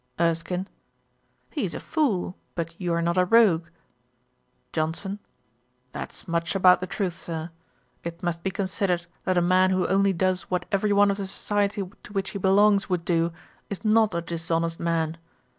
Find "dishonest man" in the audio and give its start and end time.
14.21-15.17